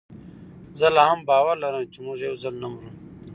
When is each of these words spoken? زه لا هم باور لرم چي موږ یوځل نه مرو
زه 0.79 0.87
لا 0.95 1.03
هم 1.09 1.19
باور 1.29 1.55
لرم 1.63 1.83
چي 1.93 1.99
موږ 2.05 2.17
یوځل 2.29 2.55
نه 2.61 2.67
مرو 2.73 2.89